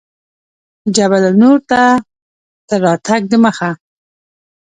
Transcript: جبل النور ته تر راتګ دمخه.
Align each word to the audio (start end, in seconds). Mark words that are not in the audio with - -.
جبل 0.95 1.23
النور 1.31 1.57
ته 1.69 1.81
تر 2.67 2.79
راتګ 2.85 3.21
دمخه. 3.31 3.69